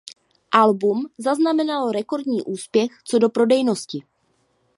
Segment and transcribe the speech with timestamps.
[0.51, 4.03] Album zaznamenalo rekordní úspěch co do prodejnosti.